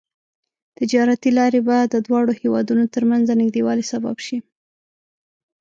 [0.77, 4.37] تجارتي لارې به د دواړو هېوادونو ترمنځ د نږدیوالي سبب شي.